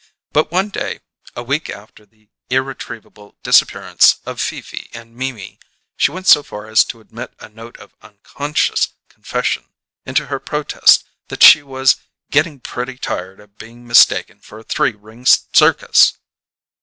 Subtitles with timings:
[0.33, 1.01] But one day,
[1.35, 5.59] a week after the irretrievable disappearance of Fifi and Mimi,
[5.95, 9.69] she went so far as to admit a note of unconscious confession
[10.03, 11.97] into her protest that she was
[12.31, 16.17] getting pretty tired of being mistaken for a three ring circus!